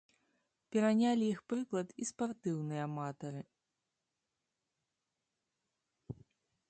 Перанялі 0.75 1.25
іх 1.33 1.39
прыклад 1.51 1.87
і 2.03 2.07
спартыўныя 2.11 2.87
аматары. 2.87 3.45